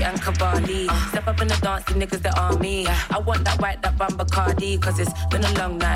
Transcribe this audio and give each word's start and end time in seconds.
Dolly 0.00 0.10
and 0.10 0.22
Cavalli. 0.22 0.88
Step 1.08 1.26
up 1.26 1.40
in 1.40 1.48
the 1.48 1.56
dance, 1.56 1.84
the 1.84 1.94
niggas 1.94 2.22
that 2.22 2.38
are 2.38 2.56
me. 2.58 2.86
I 2.86 3.18
want 3.18 3.44
that 3.44 3.60
white, 3.60 3.82
that 3.82 3.96
Bamba 3.96 4.30
Cardi, 4.30 4.78
cause 4.78 4.98
it's 4.98 5.12
been 5.26 5.44
a 5.44 5.52
long 5.58 5.78
night 5.78 5.89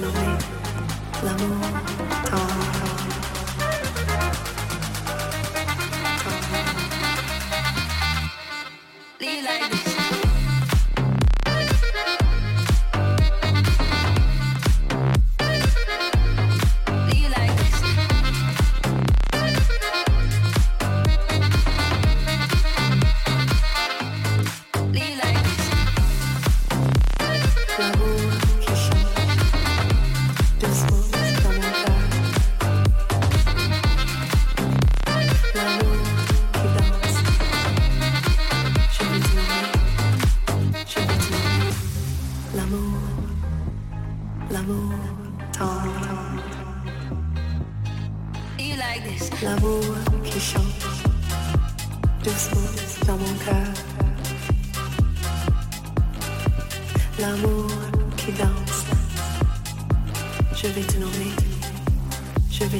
no 0.00 0.27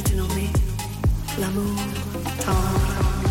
original 0.08 0.28
me, 0.28 1.40
l'amour 1.40 1.76
tendre. 2.44 3.27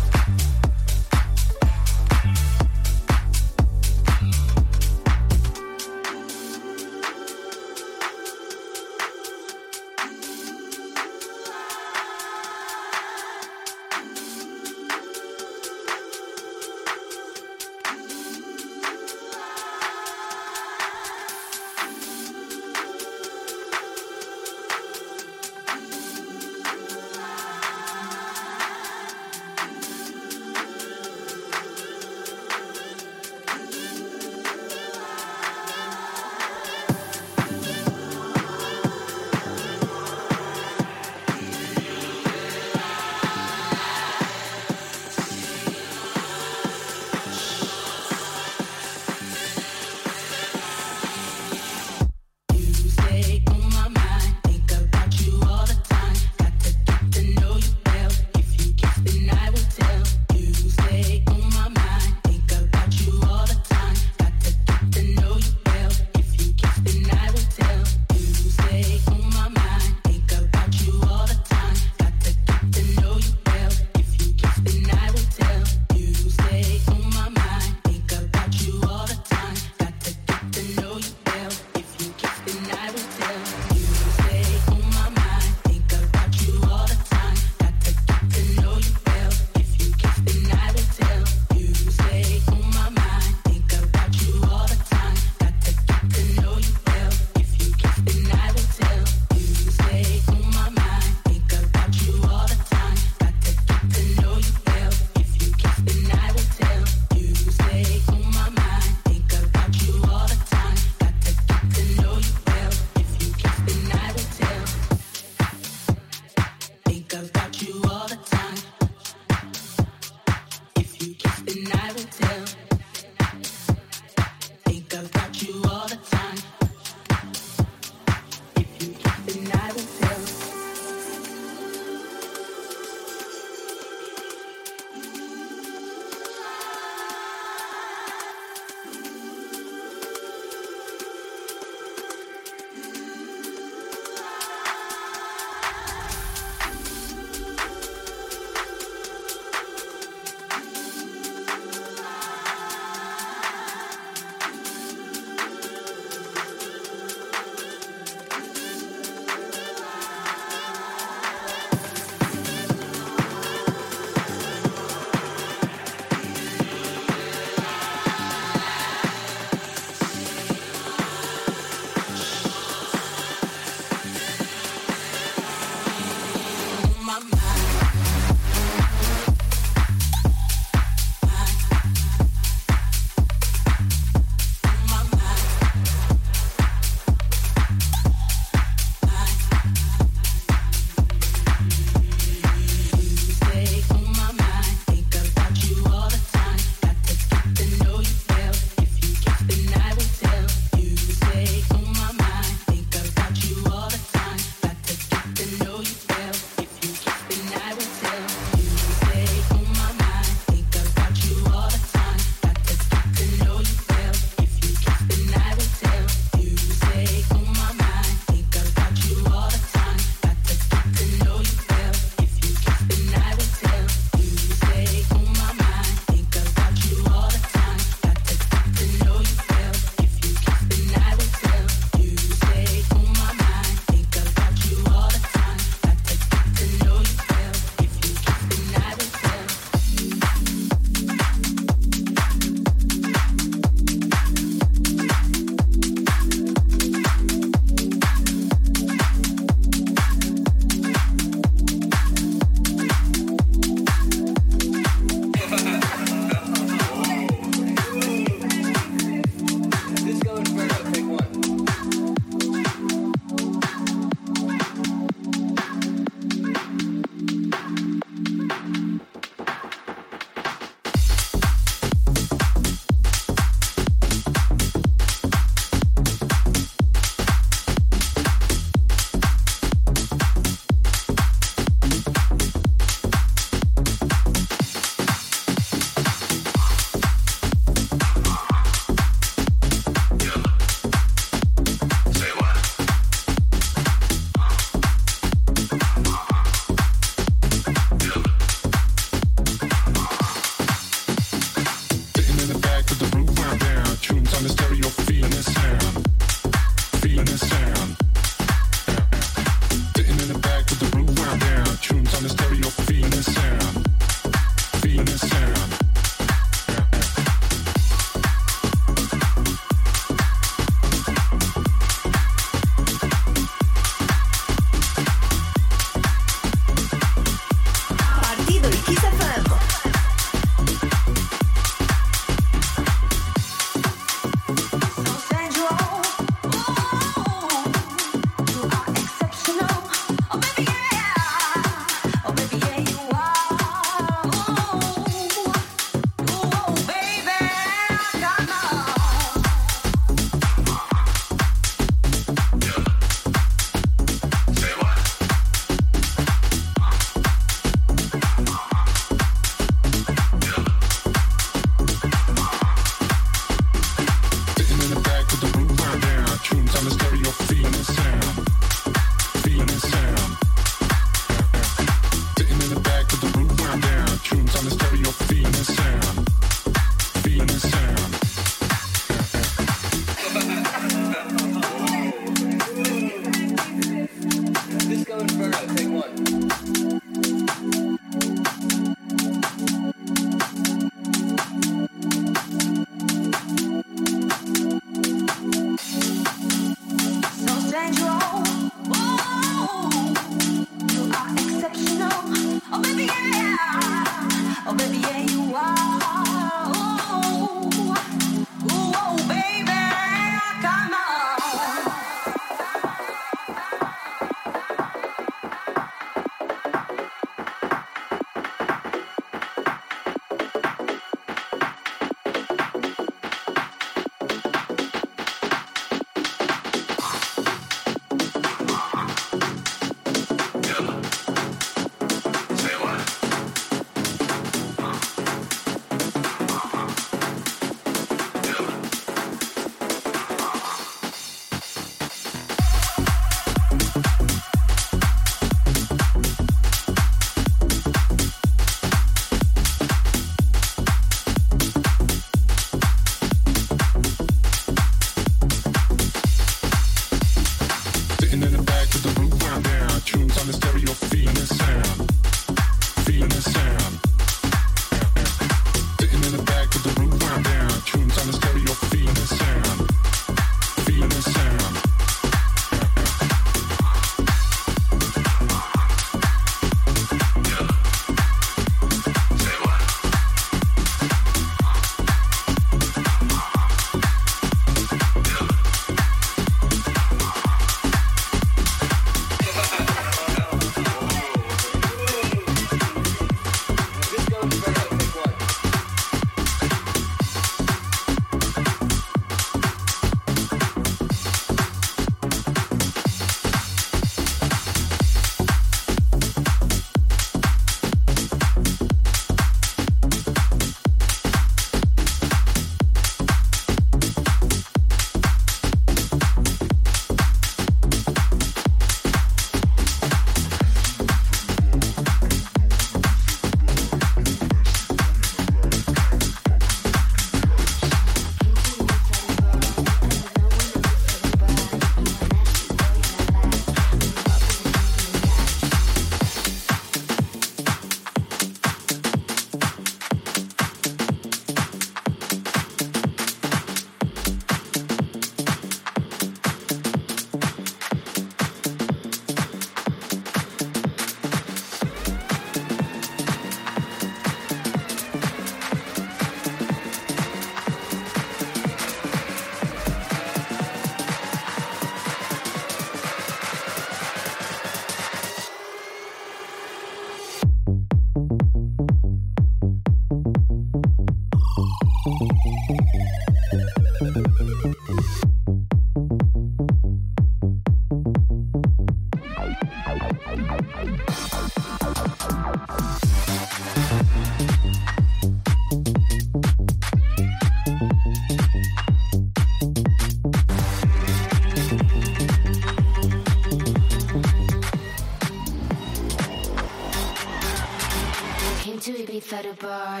goodbye. 599.61 600.00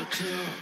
I 0.00 0.04
kill. 0.04 0.59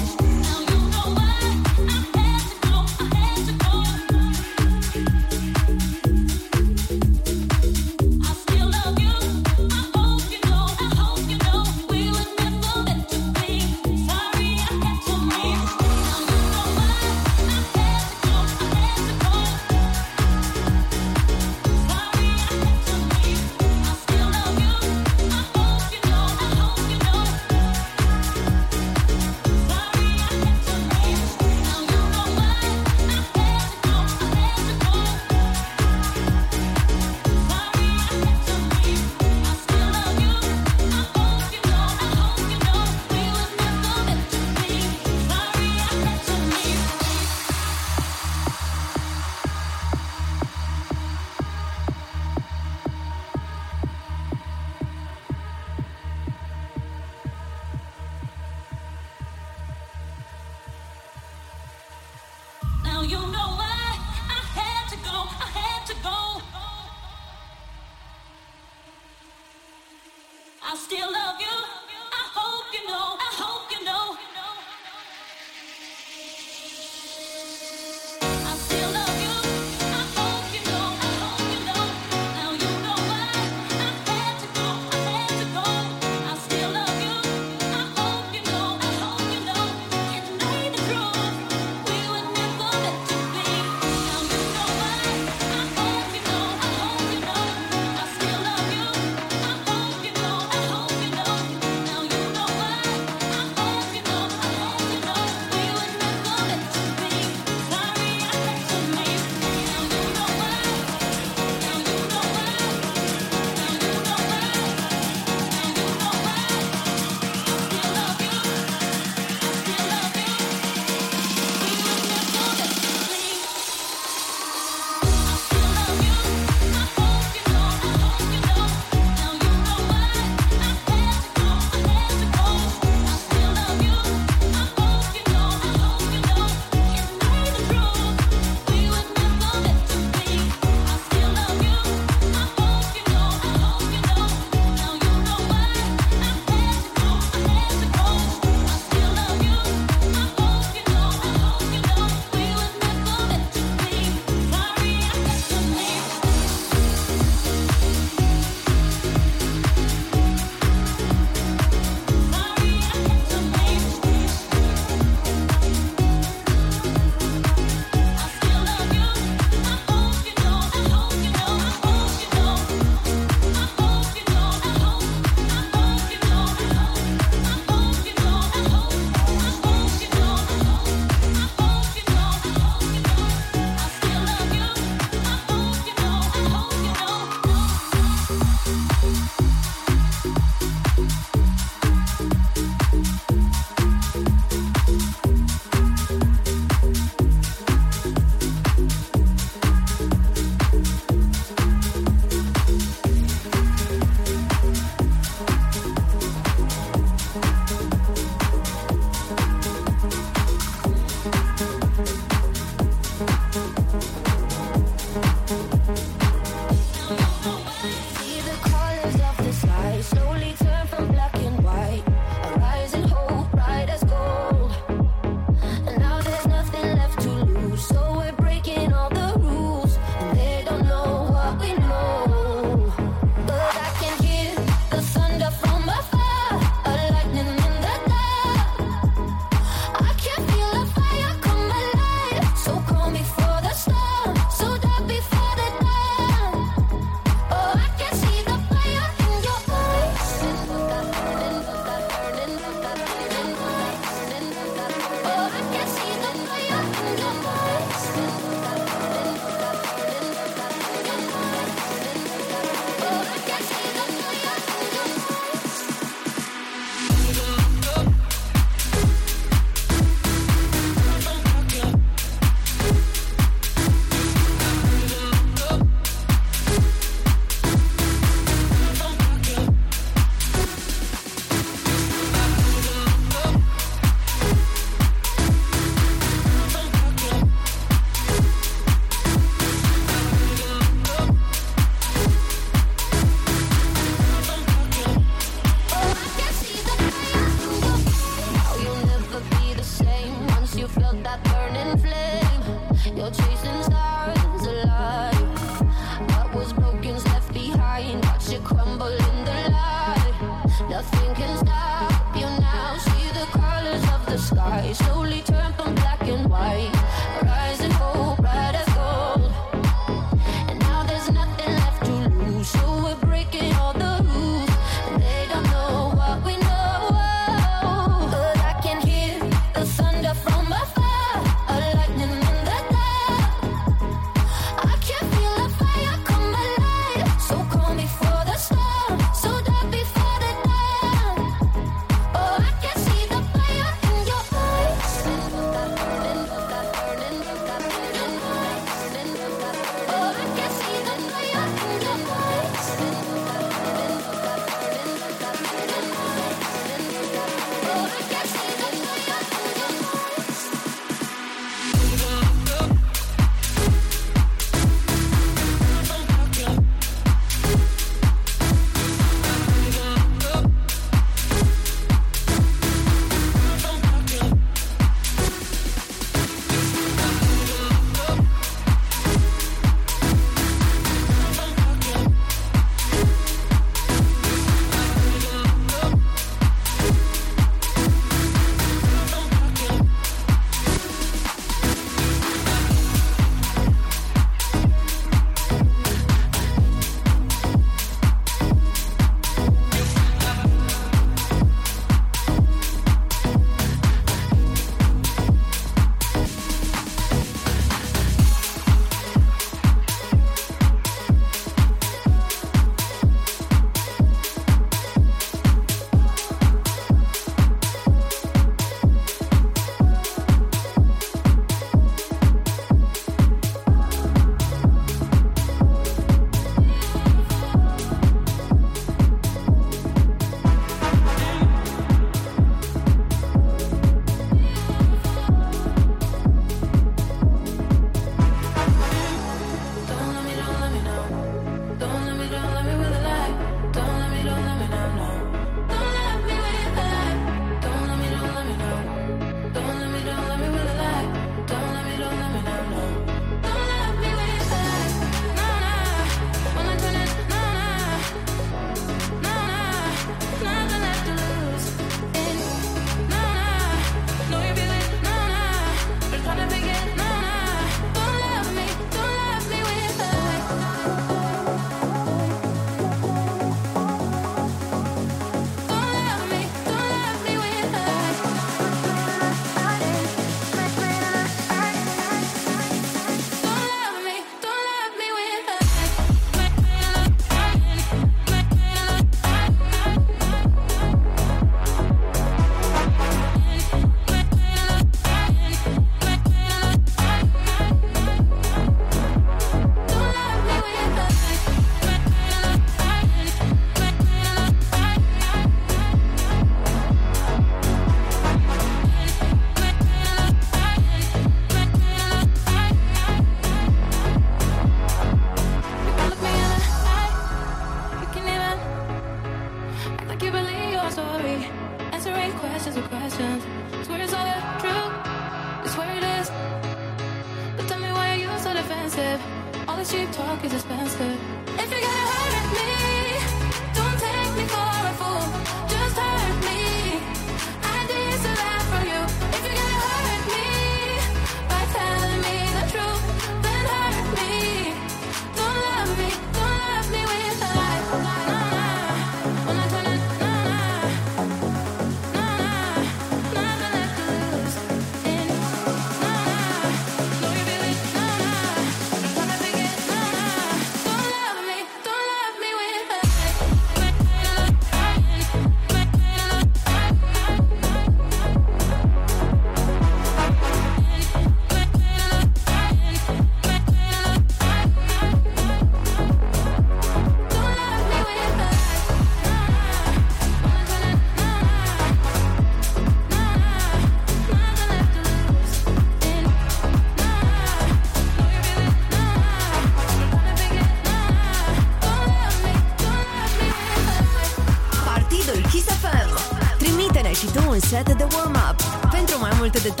The. 599.73 599.79
de 599.79 600.00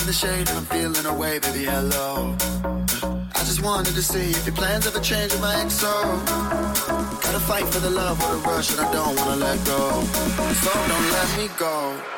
in 0.00 0.06
the 0.06 0.12
shade 0.12 0.48
and 0.48 0.58
I'm 0.58 0.64
feeling 0.66 1.06
away, 1.06 1.38
baby, 1.38 1.64
hello. 1.64 2.34
I 3.34 3.40
just 3.44 3.62
wanted 3.62 3.94
to 3.94 4.02
see 4.02 4.30
if 4.30 4.46
your 4.46 4.54
plans 4.54 4.86
ever 4.86 5.00
change 5.00 5.32
with 5.32 5.40
my 5.40 5.54
XO. 5.54 5.92
Gotta 7.22 7.40
fight 7.40 7.64
for 7.66 7.80
the 7.80 7.90
love 7.90 8.22
or 8.24 8.36
the 8.36 8.42
rush 8.48 8.70
and 8.72 8.80
I 8.80 8.92
don't 8.92 9.16
wanna 9.16 9.36
let 9.36 9.58
go. 9.64 10.02
So 10.62 10.70
don't 10.90 11.10
let 11.10 11.38
me 11.38 11.48
go. 11.58 12.17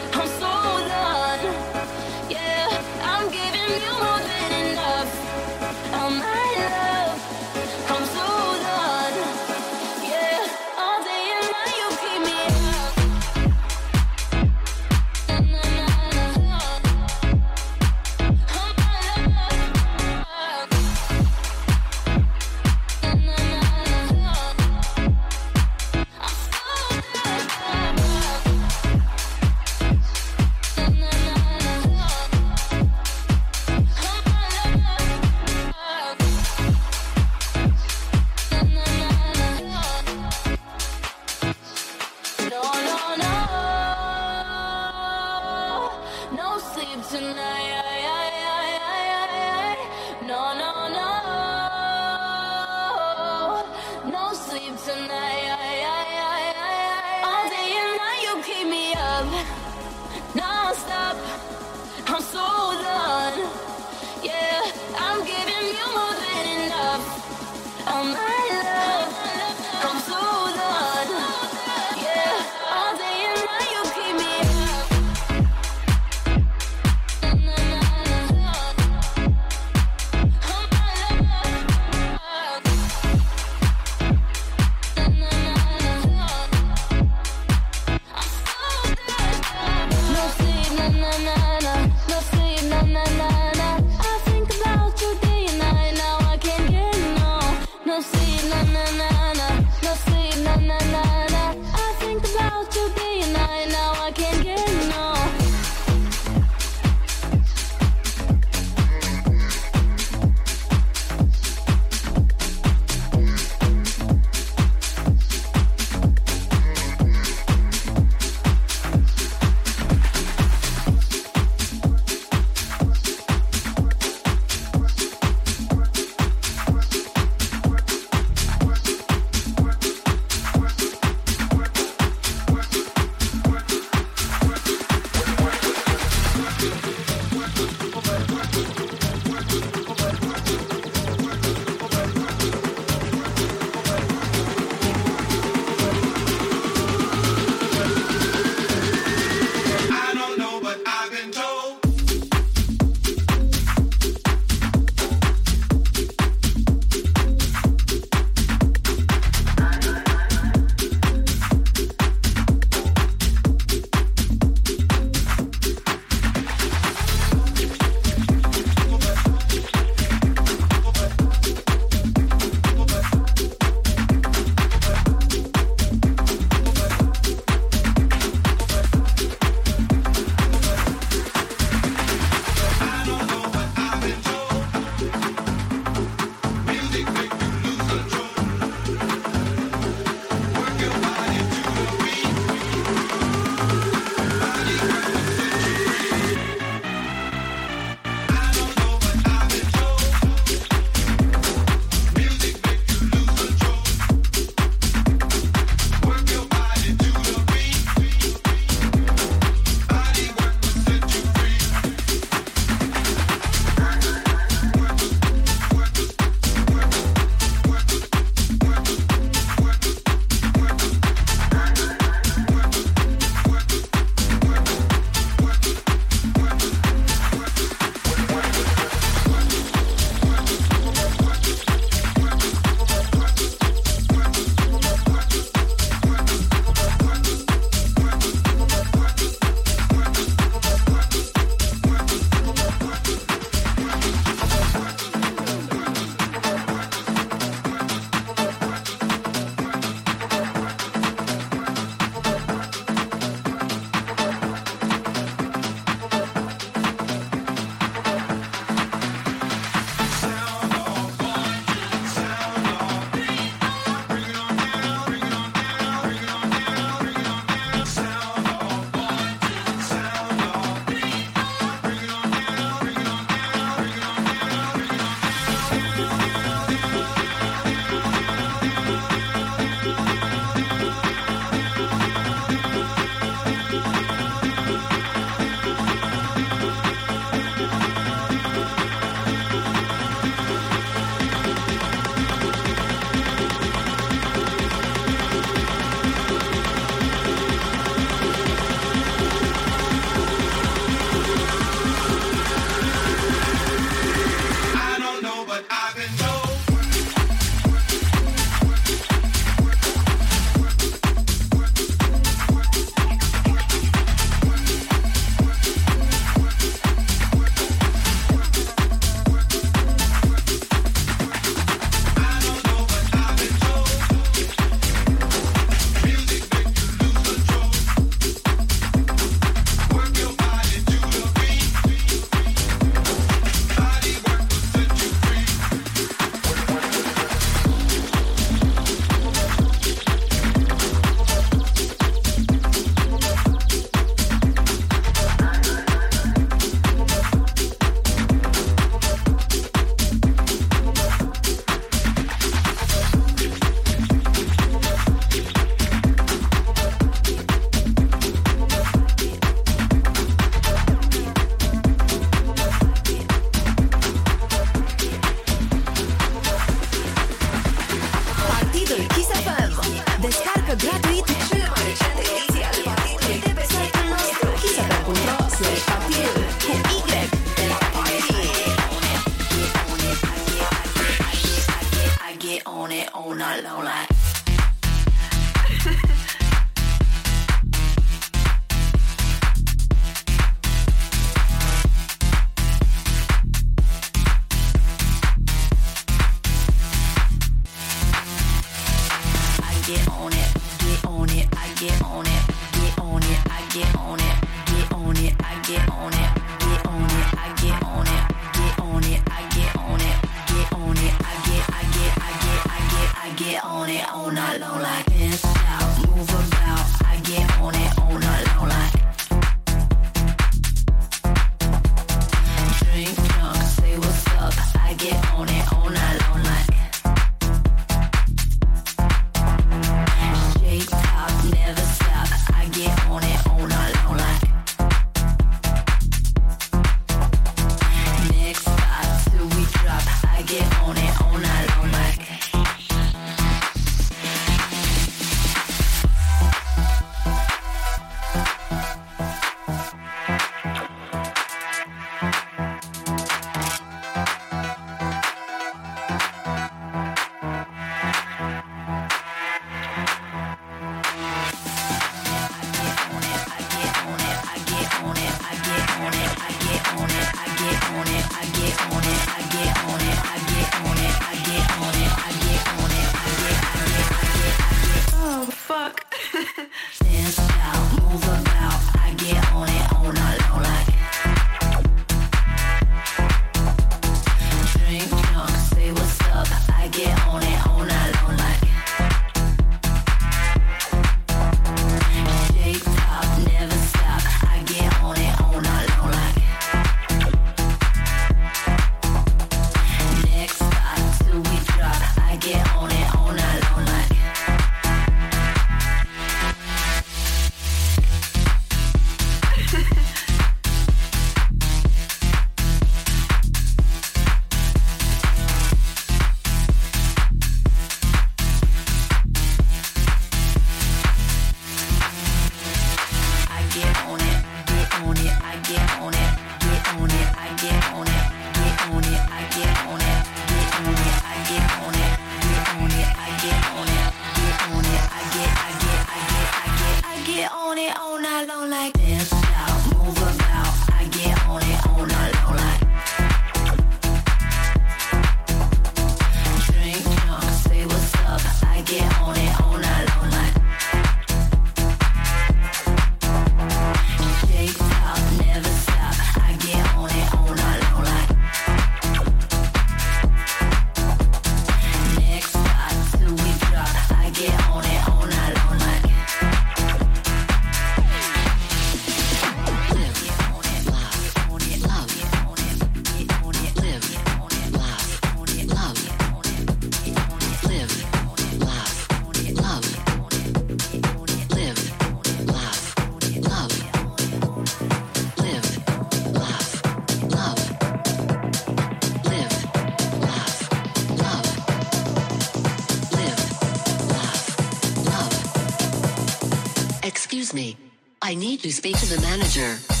I 598.31 598.33
need 598.33 598.61
to 598.61 598.71
speak 598.71 598.97
to 598.99 599.05
the 599.07 599.19
manager. 599.19 600.00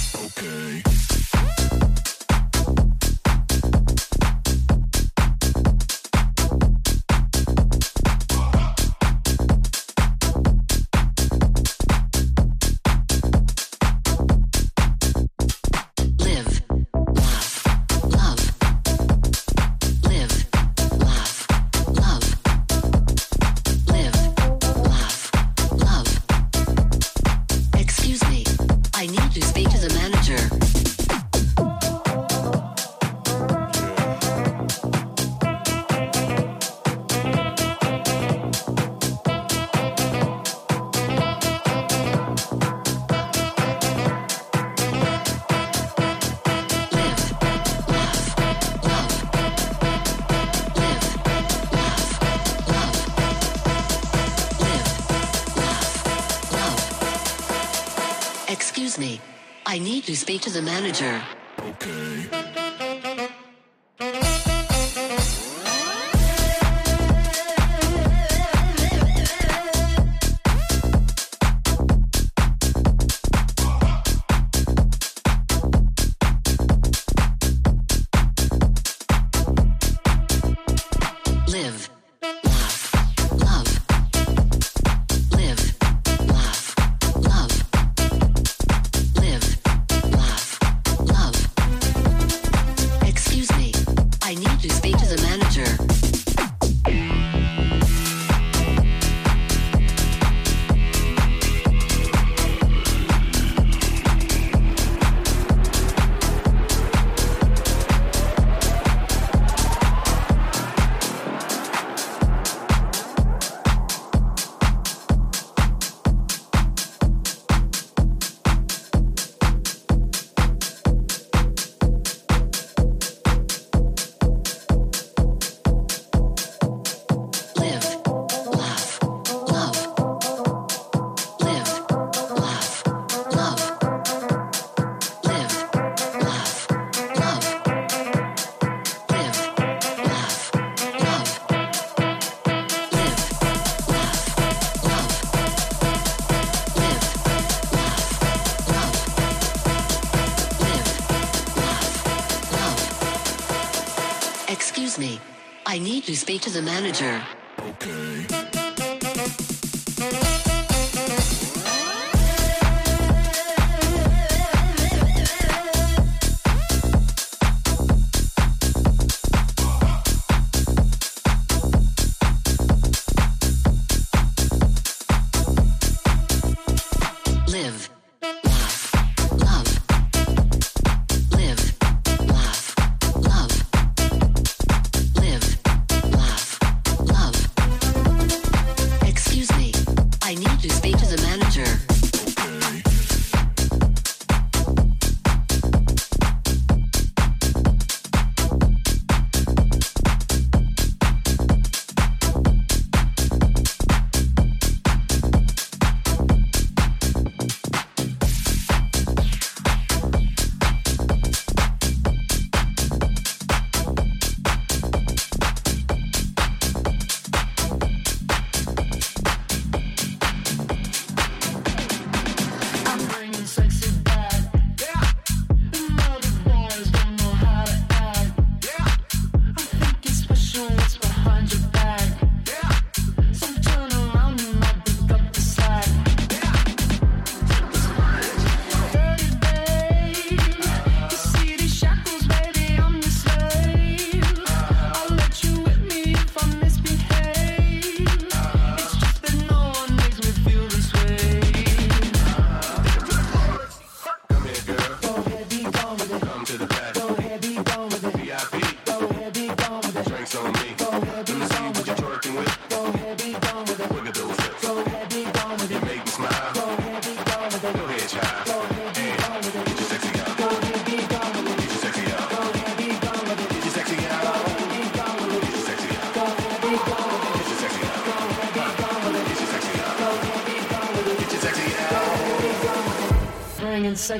Speak 156.21 156.43
to 156.43 156.51
the 156.51 156.61
manager. 156.61 157.19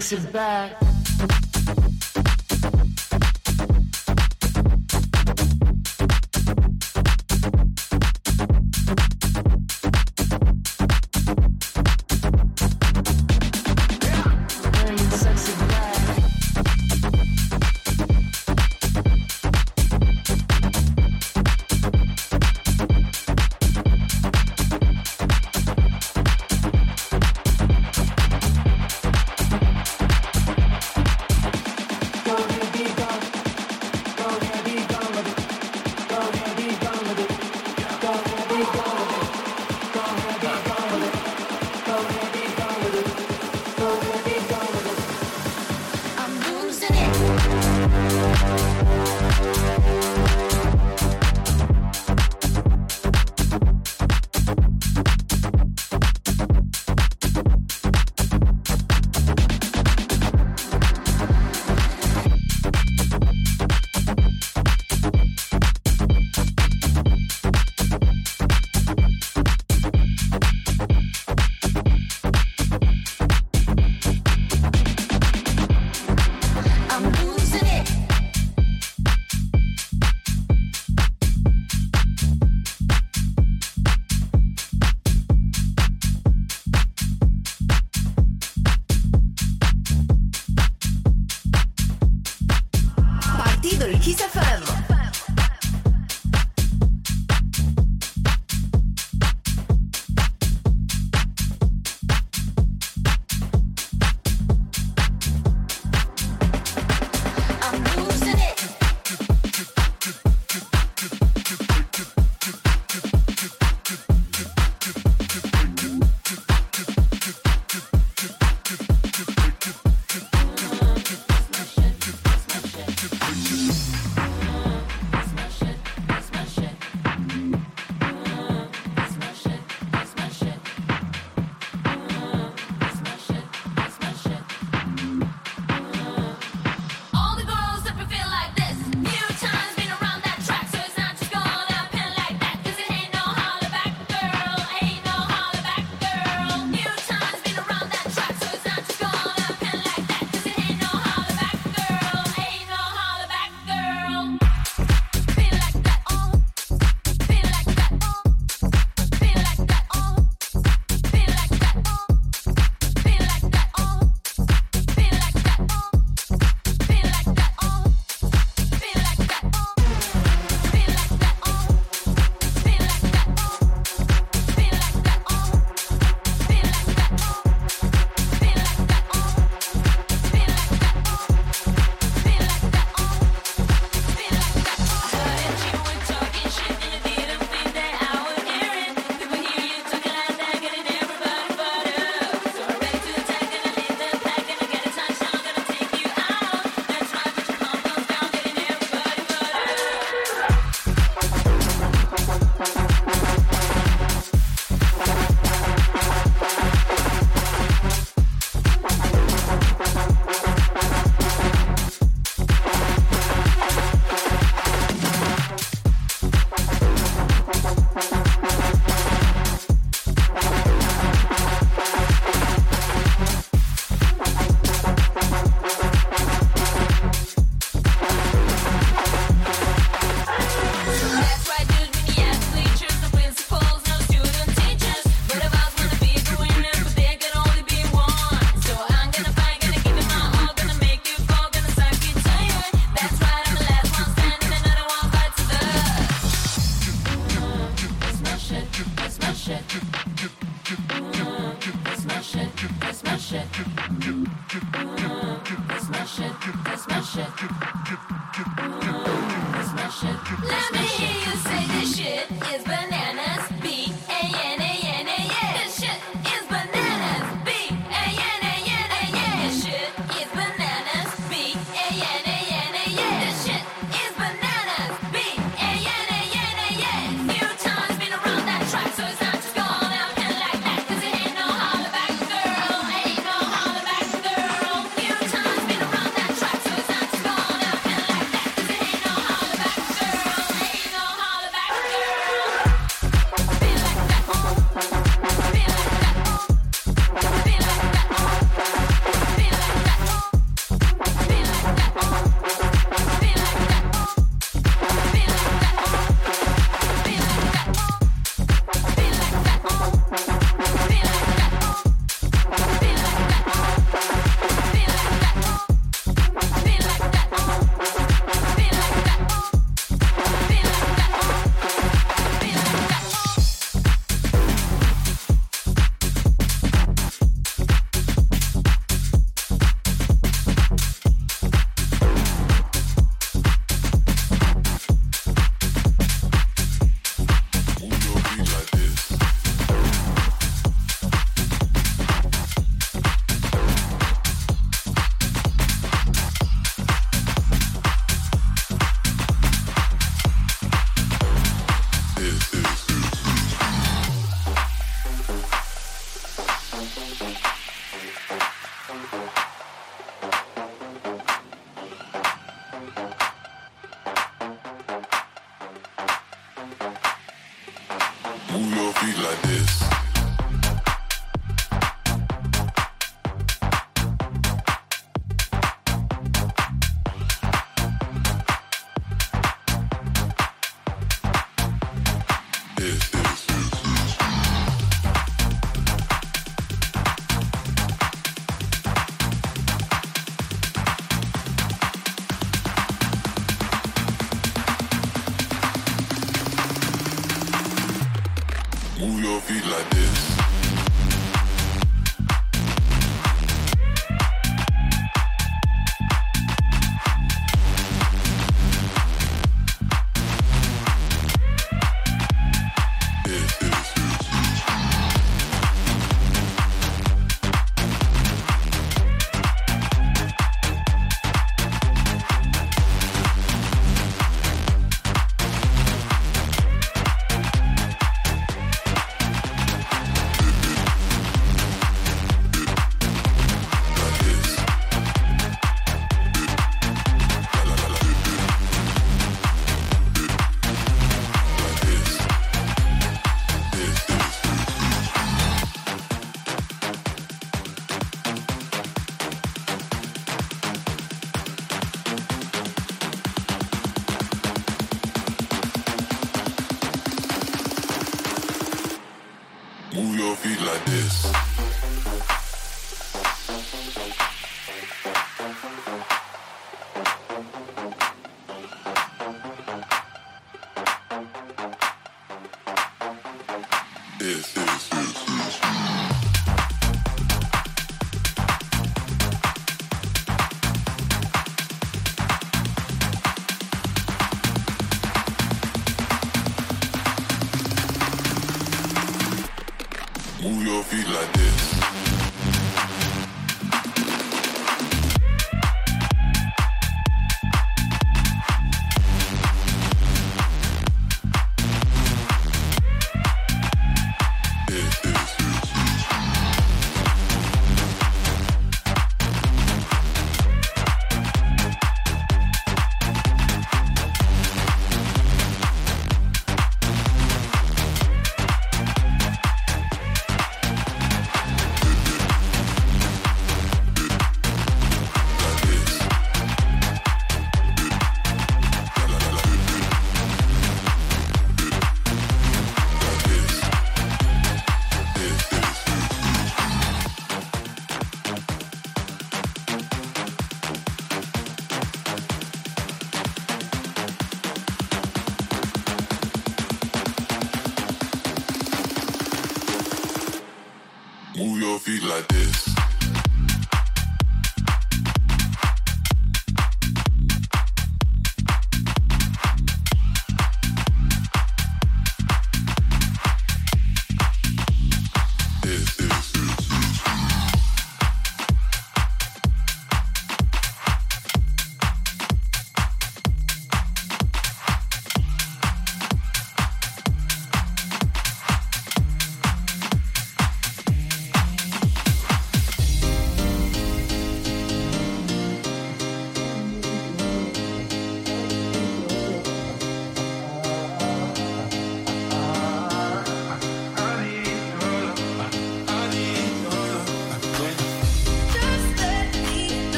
Bringing 0.00 0.18
sexy 0.18 0.32
back. 0.32 0.89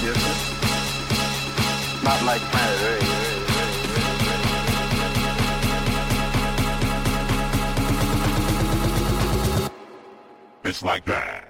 different. 0.00 0.58
Not 2.04 2.22
like 2.24 2.40
planet 2.40 2.80
Earth. 2.82 3.04
It's 10.64 10.82
like 10.82 11.04
that. 11.06 11.47